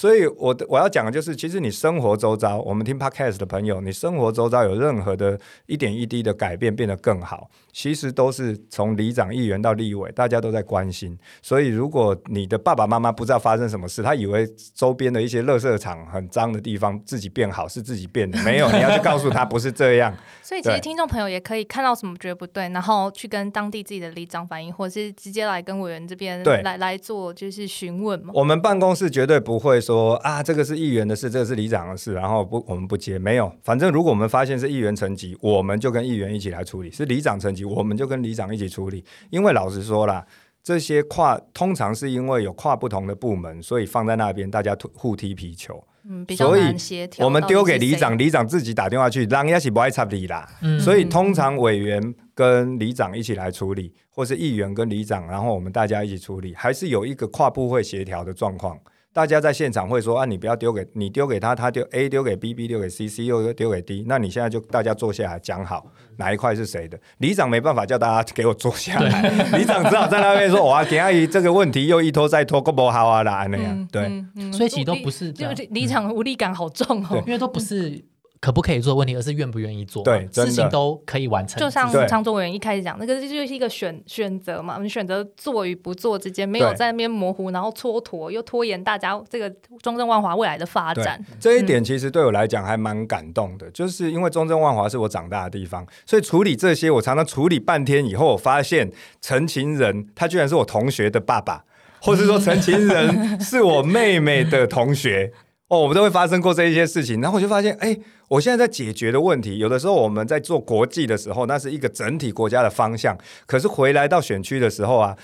[0.03, 11.17] 所以我的我要讲的就是，其实你生活周遭，我们听 podcast 的朋友，你生活周遭有任何的一点一滴的改变，变得更好，其实都是从里长、议员到立委，大家都在关心。
[11.41, 20.13] 所以，如果你的爸爸妈妈不知道发生什么事，他以为周边的一些垃圾场很脏的地方自己变好是自己变的，没有， 你要去告诉他不是这样。
[20.41, 28.33] 所以其实听众朋友也可以看到什么觉得不对，然后去跟当地自己的里长反映，或者是直接来跟委员这边来来做就是询问嘛。
[28.33, 29.92] 我们办公室绝对不会说
[30.23, 33.51] 啊，这个是议员的事，这个是里长的事，然后不我们不接，没有。
[33.63, 39.03] 反正如果我们发现是议员层级，我们就跟议员一起来处理；是里长层级，我们就跟里长一起处理。
[39.29, 40.25] 因为老实说啦，
[40.63, 45.83] 这些跨通常是因为有跨不同的部门，所以放在那边大家互踢皮球。
[46.05, 47.25] 嗯，比较所以难协调。
[47.25, 50.45] 我们丢给里长，里长自己打电话去，让也是不爱插理啦。
[50.61, 58.77] 嗯所以通常委员跟里长一起来处理，或是议员跟里长，然后我们大家一起处理，还是有一个跨部会协调的状况。
[59.13, 64.03] 大家在现场会说啊，你不要丢给你丢给他，他丢 A 丢给 B，B 丢给 C，C 又丢给 D。
[64.07, 65.85] 那你现在就大家坐下来讲好
[66.17, 66.99] 哪一块是谁的。
[67.19, 73.77] 里长没办法叫大家给我坐下来， 里长只好在那边说哇，田阿姨这个问题又一拖再拖，够不好啊啦那样。
[73.77, 77.21] 嗯对，嗯嗯所以其实都不是这就样里长无力感好重哦。
[77.27, 78.03] 因为都不是
[78.43, 80.11] 可不可以做的问题，而是愿不愿意做嘛。
[80.11, 81.57] 对事情都可以完成。
[81.57, 89.49] 就像对常卓委员一开始讲，那个就是一个选选择嘛，你选择做与不做之间，没有在那边模糊，然后蹉跎又拖延大家这个
[89.81, 91.17] 中正万华未来的发展。
[91.39, 101.63] 这一点其实对我来讲还蛮感动的，就是因为中正万华是我长大的地方，所以处理这些我常常处理半天以后，我发现陈情人他居然是我同学的爸爸，
[102.01, 105.31] 或是说陈情人是我妹妹的同学。
[105.73, 115.17] 哦，我们都会发生过这一些事情，然后我就发现，哎，我现在在解决的问题，有的时候我们在做国际的时候，那是一个整体国家的方向，可是回来到选区的时候啊，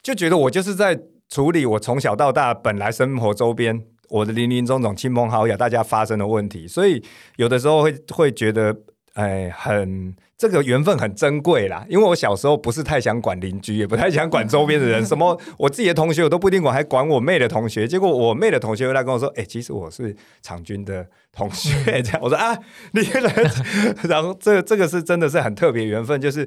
[0.00, 0.96] 就觉得我就是在
[1.28, 7.02] 处理我从小到大本来生活周边我的林林总总亲朋好友大家发生的问题，所以
[7.34, 8.76] 有的时候会会觉得，
[9.16, 11.86] 哎，很这个缘分很珍贵啦。
[11.88, 17.88] 因为我小时候不是太想管邻居，也不太想管周边的人，什么我自己的同学我都不一定管，还管我妹的同学。
[17.88, 22.54] 结果我妹的同学又来跟我说，哎，其实我是场军的同学，这样我说啊，
[22.92, 23.32] 你来，
[24.06, 26.46] 然后这这个是真的是很特别缘分，就是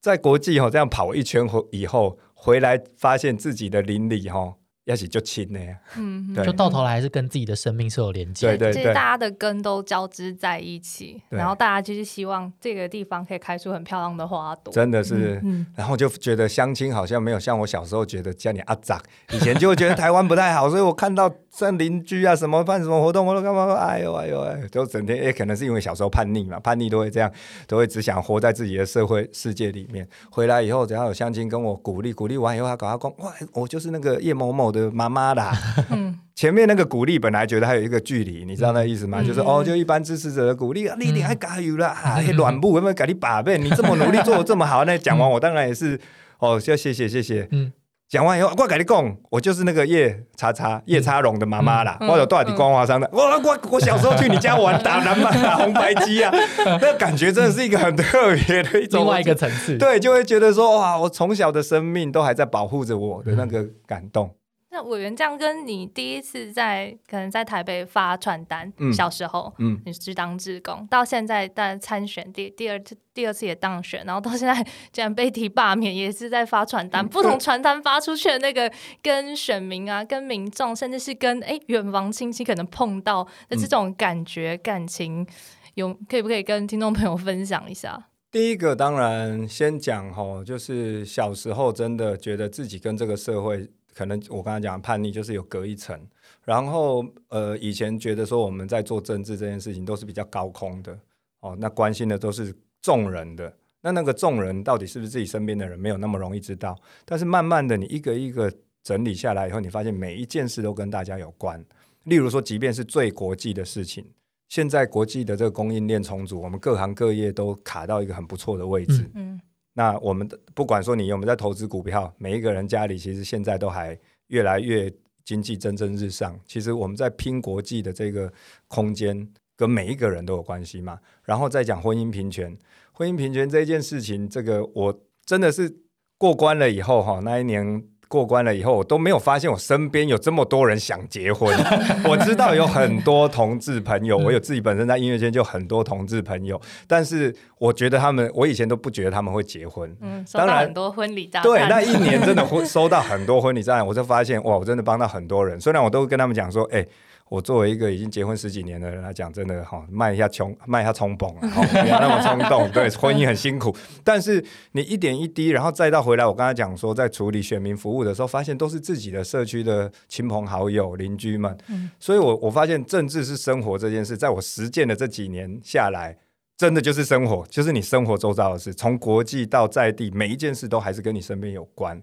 [0.00, 5.76] 在国际哈、这样跑一圈回以后回来，发现自己的邻里哈、也是就亲的呀。
[5.96, 8.56] 嗯，对就到头来还是跟自己的生命是有连接的。
[8.58, 14.72] 对对对其实大家的根都交织在一起，然后大家就是希望这个地方可以开出很漂亮的花朵。
[14.72, 19.00] 真的是，嗯然后就觉得相亲好像没有像我小时候觉得叫你阿长，
[19.32, 23.72] 以前就会觉得台湾不太好，所以我看到像邻居啊什么办什么活动，我都干嘛？
[23.74, 27.30] 哎呦哎呦哎，就整天也可能是因为小时候叛逆嘛，叛逆都会这样，
[27.68, 30.08] 都会只想活在自己的社会世界里面。
[30.30, 35.52] 回来以后，只要有相亲跟我鼓励，鼓励完以后，他搞他讲，哇，我就是那个叶某某的妈妈啦。
[35.90, 39.18] 嗯前面那个鼓励本来觉得还有一个距离，你知道那意思吗？
[39.20, 43.58] 嗯就是哦，就一般支持者的鼓励啊，你你还加油啦，啊，嘿软布有没有给你把背？
[43.58, 46.00] 你这么努力做的这么好，那讲完我当然也是
[46.40, 47.46] 哦，就谢谢谢谢。
[47.52, 47.70] 嗯
[48.08, 53.08] 讲完以后，我跟你讲，我就是那个叶叉叉叶叉荣的妈妈啦，嗯我有多少底光华商的。
[53.12, 56.32] 我我我小时候去你家玩打篮板、打 红白机啊，
[56.64, 64.34] 那个感觉真的是一个很特别的一种另外一个层次，对，就会觉得说哇，我从小的生命都还在保护着我的那个感动。
[64.82, 68.92] 那委员这样跟你第一次在可能在台北发传单，嗯。
[68.92, 74.54] 小时候嗯，你是当志工，到现在但参选第第二次第二次也当选，然后到现在
[74.92, 78.70] 竟然被提罢免，也是在发传嗯单，不同传单发出去的那个
[79.02, 85.26] 跟选民啊、跟民众，甚至是跟哎远房亲戚可能碰到的这种感觉、感情，
[85.74, 88.08] 有可以不可以跟听众朋友分享一下？
[88.30, 95.98] 第一个当然先讲吼，就是小时候真的觉得自己跟这个社会，可能我刚才讲的叛逆就是有隔一层。
[96.44, 100.98] 然后呃，以前觉得说我们在做政治这件事情都是比较高空的
[101.40, 103.52] 哦，那关心的都是众人的。
[103.80, 106.76] 那那个众人到底是不是自己身边的人，没有那么容易知道。
[107.04, 108.52] 但是慢慢的，你一个一个
[108.82, 111.64] 整理下来以后，你发现每一件事都跟大家有关。
[112.04, 114.04] 例如说，即便是最国际的事情，
[114.48, 119.08] 现在国际的这个供应链重组，我们各行各业都卡到一个很不错的位置。
[119.14, 119.40] 嗯
[119.74, 124.92] 那我们的不管说你有没有在投资股票，每一个人家里其实现在都还越来越
[125.24, 126.38] 经济蒸蒸日上。
[126.46, 128.32] 其实我们在拼国际的这个
[128.68, 130.98] 空间，跟每一个人都有关系嘛。
[131.24, 132.56] 然后再讲婚姻平权，
[132.92, 135.78] 婚姻平权这件事情，这个我真的是
[136.18, 137.84] 过关了以后哈，那一年。
[138.12, 141.50] 过关了以后，我都没有发现我身边有这么多人想结婚。
[142.04, 149.90] 我知道有很多同志朋友，我有自己本身在音乐圈就很多同志朋友，但是我觉得他们，我以前都不觉得他们会结婚。
[150.02, 155.58] 嗯，收当然到很多婚礼炸弹，对，那一年真的会收到很多婚礼赞，我就发现哇，我真的帮到很多人。
[155.58, 156.86] 虽然我都跟他们讲说，哎、
[157.32, 162.70] 我作为一个已经结婚十几年的人来讲，真的哈，卖一下穷，卖一下冲动啊，哈不要那么冲动。
[162.72, 171.56] 对，婚姻很辛苦，但是你一点一滴，然后再到回来，我刚才讲说，在处理选民服务的时候，发现都是自己的社区的亲朋好友、邻居们。
[171.70, 176.18] 嗯所以我我发现政治是生活这件事，在我实践的这几年下来。
[176.58, 182.00] 真的就是生活，就是你生活周遭的事，从国际到在地，每一件事都还是跟你身边有关。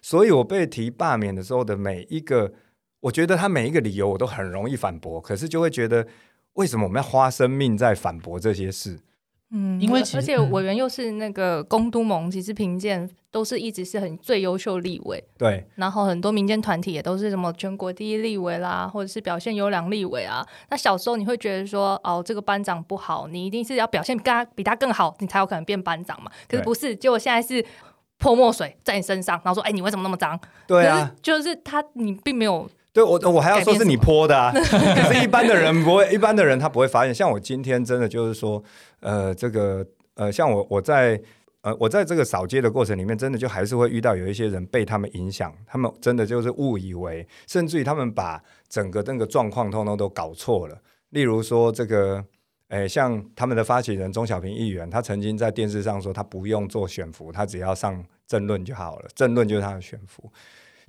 [0.00, 2.50] 所以我被提罢免的时候的每一个，
[3.02, 6.06] 我觉得他每一个理由我都很容易反驳，可是就会觉得
[6.54, 8.98] 为什么我们要花生命在反驳这些事？
[9.54, 20.42] 嗯，因为而且嗯委员又是那个公都盟，其实评鉴都是一直是很最优秀立委，对然后很多民间团体也都是什么全国第一立委啦，或者是表现优良立委啊。
[20.70, 26.32] 那小时候你会觉得说，哦，这个班长不好，你一定是要表现跟他比他更好，你才有可能变班长嘛。
[26.48, 27.62] 可是不是，结果现在是
[28.16, 30.40] 泼墨水在你身上，然后说，哎，你为什么那么脏？
[30.66, 37.14] 对啊，可是就是他，你并没有对我我还要说是你泼的啊， 可是一般的人不会，一般的人他不会发现。
[37.14, 38.62] 像我今天真的就是说，
[39.00, 41.20] 呃，这个呃，像我我在
[41.62, 50.78] 呃我在这个扫街的过程里面，真的就还是会遇到有一些人被他们影响，他们真的就是误以为，甚至于他们把整个那个状况通通都搞错了。
[51.10, 52.24] 例如说这个。
[52.68, 60.32] 诶，像他们的发起人钟小平议员，他曾经在电视上说，他不用做选服，他只要上政论就好了，政论就是他的选服。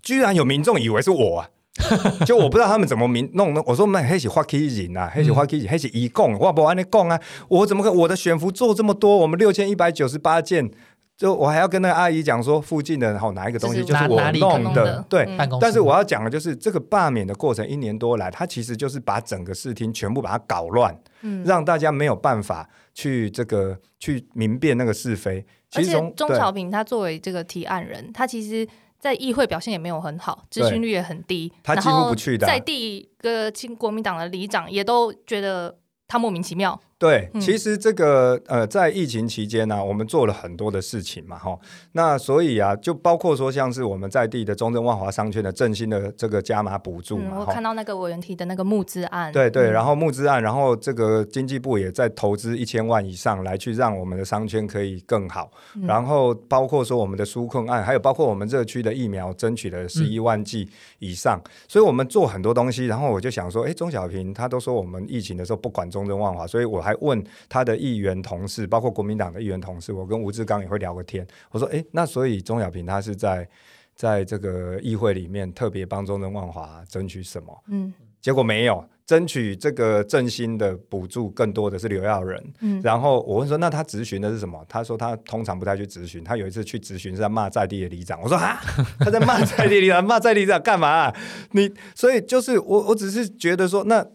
[0.02, 1.50] 居然有民众以为是我啊！
[2.24, 10.70] 就我不知道他们怎么明弄的，我说们黑是花 K 人啊，黑是花 K 人，黑是一共，我不按你讲啊，我怎么可我的选服做这么多，我们六千一百九十八件，
[11.18, 15.28] 就我还要跟那个阿姨讲说，附近的好哪一个东西就是我弄的，对，
[15.60, 25.44] 但是我要讲的就是这个罢免的过程一年多来，他其实就是把整个视听全部把它搞乱，嗯让大家没有办法去这个去明辨那个是非。
[25.72, 28.68] 其而且实钟小平他作为这个提案人，他其实。
[29.04, 41.60] 在议会表现也没有很好，咨询率也很低，他几乎不去的啊在地个亲国民党的里长也都觉得他莫名其妙，对，嗯其实这个呃，在疫情期间呢、我们做了很多的事情嘛，哈。
[41.92, 47.62] 那所以啊，就包括说像是我们在地的中正万华商圈的振兴的这个加码补助嗯，嘛，哈我看。
[47.62, 60.68] 到那个委员提的那个募资案，对对，嗯然后募资案，然后这个经济部也在投资一千万以上来去让我们的商圈可以更好，嗯然后包括说我们的纾困案，还有包括我们热区的疫苗争取了十一万剂
[61.00, 62.86] 以上，所以我们做很多东西。
[62.86, 71.26] 然后我就想说，哎，钟小平他都说我们疫情的时候不管中正万华，所以我还问他的议员同事，包括国民党的议员同事，我跟吴志刚也会聊个天。
[71.52, 73.48] 我说，哎，那所以钟小平他是在
[73.96, 77.64] 在这个议会里面特别帮中正万华争取什么？
[77.68, 82.42] 嗯结果没有争取这个振兴的补助，更多的是刘耀仁。
[82.62, 84.66] 嗯然后我问说，那他咨询的是什么？
[84.70, 88.22] 他说他通常不太去咨询，他有一次去咨询是在骂在地的里长。
[88.22, 88.62] 我说啊，
[89.00, 91.14] 他在骂在地里长，骂在地里长干嘛、
[91.52, 94.06] 你所以就是我，我只是觉得说那。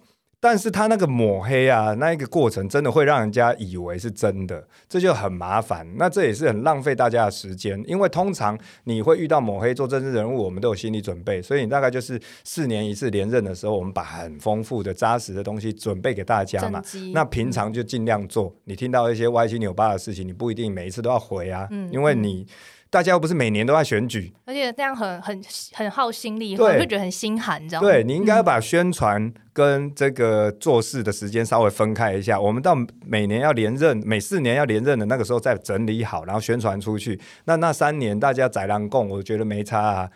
[0.41, 5.86] 但是他那个抹黑啊，那一个过程真的会让人家以为是真的，这就很麻烦。
[5.97, 16.80] 那这也是很浪费大家的时间，因为通常你会遇到抹黑做政治人物，我们都有心理准备，所以你大概就是四年一次连任的时候，我们把很丰富的、扎实的东西准备给大家嘛
[17.12, 18.55] 那平常就尽量做。
[18.64, 22.47] 你听到一些歪七扭八的事情，你不一定每一次都要回啊，嗯因为你
[22.91, 25.43] 大家又不是每年都在选举，而且这样很很
[25.74, 27.89] 很耗心力，对会觉得很心寒，你知道吗？
[27.89, 32.40] 对你应该把宣传跟这个做事的时间稍微分开一下。
[32.40, 37.18] 我们到每年要连任，每四年要连任的那个时候再整理好，然后宣传出去。
[37.46, 40.09] 那那三年大家宰狼共，我觉得没差啊。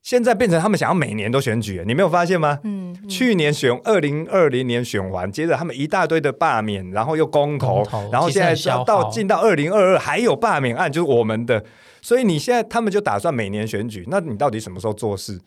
[0.00, 2.60] 现在变成他们想要每年都选举，你没有发现吗？
[2.62, 11.64] 嗯，嗯去年选二零二零年选完，接着他们一大堆的罢免，然后又公投，公投然后现在其实很消耗到到进到二零二二还有罢免案，就是我们的，
[12.00, 15.40] 所以你现在他们就打算每年选举，那你到底什么时候做事？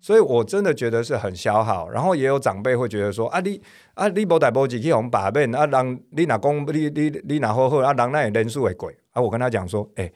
[0.00, 3.60] 所以我真的觉得是很消耗，然后也有长辈会觉得说啊你
[3.94, 10.12] 啊你无代无志去红罢免啊人你若讲你你你若好好啊人那人数会过啊我跟他讲说诶、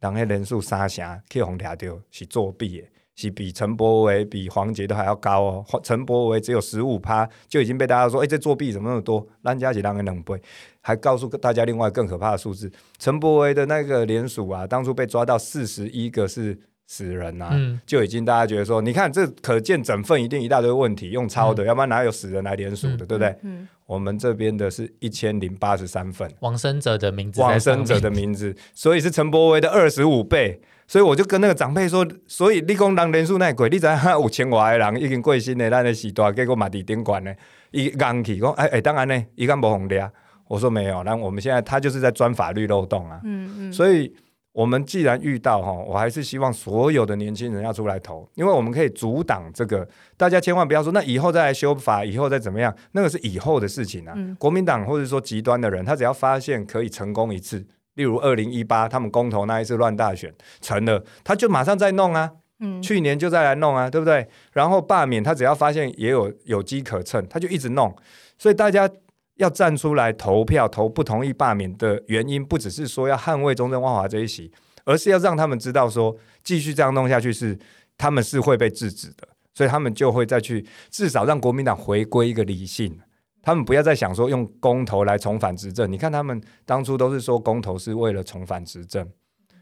[0.00, 2.86] 人迄人数三成去红掠掉是作弊的。
[3.20, 5.64] 是比陈柏维、比黄杰都还要高哦。
[5.82, 9.26] 陈柏维只有十五趴，就已经被大家说，哎、这作弊怎么那么多？
[9.42, 10.40] 烂家几让人冷背，
[10.80, 16.56] 还告诉大家另外更可怕的数字，陈柏维的那个联署啊，当初被抓到四十一个是
[16.90, 23.36] 死人啊，嗯就已经大家觉得说，你看这可见整份一定一大堆问题，用抄的，要不然哪有死人来联署的，嗯对不对？
[23.42, 26.28] 嗯，我们这边的是一千零八十三份。
[26.40, 30.60] 往生者的名字在往，生者的名字，所以是陈柏威的二十五倍。
[30.86, 37.34] 所以我就跟那个长辈说，所以你讲人人数那鬼，你知影有千外个人已经过身的，咱的时代，结果嘛伫顶管呢，
[37.70, 40.10] 伊硬去讲，哎哎，当然呢，伊敢无红掠？
[40.46, 43.20] 我说没有，那我们现在他就是在钻法律漏洞啊。
[43.22, 44.10] 嗯嗯，所以
[44.52, 49.88] 我们既然遇到哈，我还是希望所有的年轻人要出来投，因为我们可以阻挡这个。
[50.16, 54.14] 大家千万不要说，那以后再来修法，以后再怎么样，那个是以后的事情啊。
[54.16, 62.32] 嗯国民党或者说极端的人，他只要发现可以成功一次，例如二零一八他们公投那一次乱大选成了，他就马上再弄啊。
[62.60, 64.26] 嗯去年就再来弄啊，对不对？
[64.52, 67.94] 然后罢免他只要发现也有有机可乘，他就一直弄。
[68.36, 68.90] 所以大家
[69.38, 74.52] 要站出来投票投不同意罢免的原因，不只是说要捍卫中正万华这一席，
[74.84, 77.58] 而是要让他们知道说，继续这样弄下去是
[77.96, 83.00] 他们是会被制止的，所以他们就会再去至少让国民党回归一个理性。
[83.40, 89.08] 他们不要再想说用公投来重返执政，你看他们当初都是说公投是为了重返执政，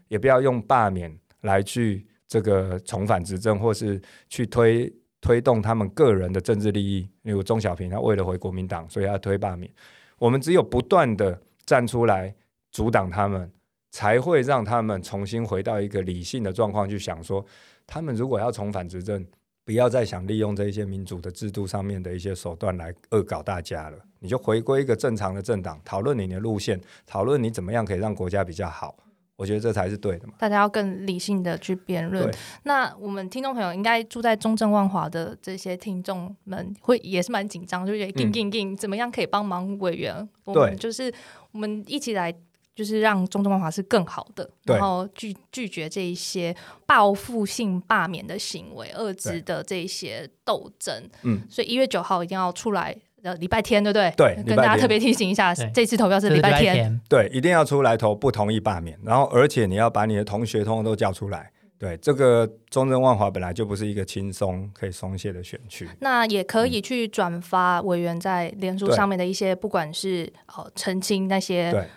[0.07, 4.91] 也不要用罢免来去这个重返执政，或是去推
[5.27, 7.01] 推动他们个人的政治利益。
[7.23, 9.69] 例如钟小平，他为了回国民党，所以他推罢免。
[10.17, 12.33] 我们只有不断的站出来
[12.71, 13.51] 阻挡他们，
[13.91, 17.45] 才会让他们重新回到一个理性的状况去想说，
[17.85, 19.27] 他们如果要重返执政，
[19.65, 23.97] 不要再想利用这一些民主的制度上面的一些手段来恶搞大家了。
[24.19, 28.95] 你就回归一个正常的政党，讨论你的路线，讨论你怎么样可以让国家比较好。
[29.37, 30.33] 我觉得这才是对的嘛。
[30.37, 32.29] 大家要更理性的去辩论。
[32.63, 40.27] 那我们听众朋友应该住在中正万华的这些听众们，会也是蛮紧张，就觉得嗯紧紧紧，怎么样可以帮忙委员？
[40.43, 41.13] 我对们就是
[41.53, 42.33] 我们一起来。
[42.77, 50.93] 就是让中正万华是更好的，然后拒拒绝这一些报复性罢免的行为、遏制的这一些斗争。
[51.23, 52.95] 嗯，所以一月九号一定要出来，
[53.27, 54.13] 呃，礼拜天对不对？
[54.15, 56.99] 对跟大家特别提醒一下，这次投票是礼拜天。
[57.09, 61.51] 对，一定要出来投不同意罢免，然后而且你要把你的同学通通都叫出来。
[61.79, 65.87] 对，这个中正万华本来就不是一个轻松可以松懈的选区。
[65.99, 71.87] 那也可以去转发委员在脸书上面的一些，不管是呃澄清那些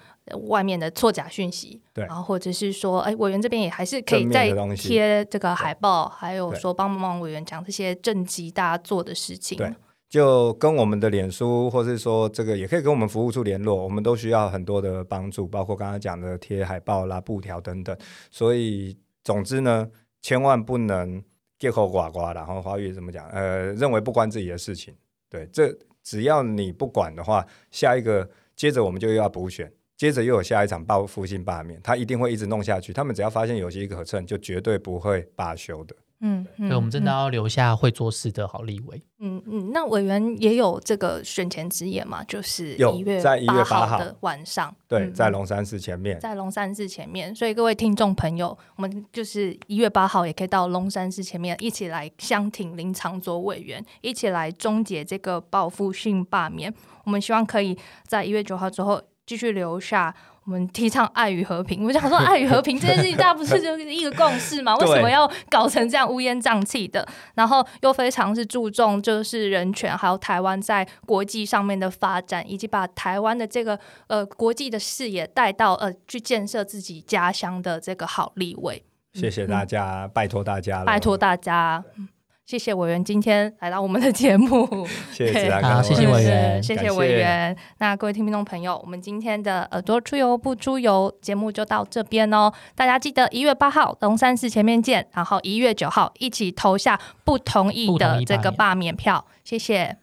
[0.49, 9.57] 外面的错假讯息，对然后或者是说，哎，委员这边也还是可以再贴这个海报，还有说帮忙委员讲这些政绩大家做的事情。
[9.57, 9.73] 对
[10.11, 17.97] 就跟我们的脸书，或是说这个也可以跟我们服务处联络，我们都需要很多的帮助，包括刚刚讲的贴海报啦、布条等等。
[18.29, 19.89] 所以总之呢，
[20.21, 21.23] 千万不能
[21.61, 23.29] 借口呱呱，然后华语怎么讲？
[23.29, 24.93] 呃，认为不关自己的事情。
[25.29, 32.93] 对，这只要你不管的话，下一个接着我们就又要补选，接着又有下一场报复性罢免，他一定会一直弄下去。
[32.93, 35.95] 他们只要发现有机可乘，就绝对不会罢休的。
[36.23, 39.03] 嗯，所以我们真的要留下会做事的好立委。
[39.21, 42.23] 嗯嗯，那委员也有这个选前之夜嘛？
[42.25, 46.21] 就是有一月在一月八号号的晚上，对，嗯在龙山寺前面。
[46.21, 56.73] 在龙山寺前面，所以各位听众朋友，我们就是一月八号也可以到龙山寺前面一起来相挺林长佐委员，一起来终结这个报复性罢免。
[57.05, 60.15] 我们希望可以在一月九号之后继续留下。
[60.51, 64.75] 我们提倡爱与和平，我想说爱与和平这件事情，大家不是 就是一个共识吗？
[64.79, 67.07] 为什么要搞成这样乌烟瘴气的？
[67.35, 73.79] 然后又非常是注重就是人权，还有台湾在国际上面的发展，以及把台湾的这个
[74.09, 78.83] 呃国际的视野带到呃去建设自己家乡的这个好立位。
[79.13, 81.85] 谢谢大家，拜托大家了，拜托大家。
[81.97, 82.09] 嗯
[82.51, 84.67] 谢谢委员今天来到我们的节目，
[85.15, 87.57] 谢谢对子安跟我好谢谢委员谢谢委员。
[87.79, 92.53] 那各位听众朋友，我们今天的耳朵出游不出游节目就到这边哦。
[92.75, 99.25] 大家记得一月八号龙山寺前面见，然后一月九号一起投下不同意的这个罢免票。
[99.45, 99.99] 谢谢。